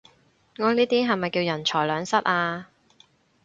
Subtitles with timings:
[0.57, 2.69] 我呢啲係咪叫人財兩失啊？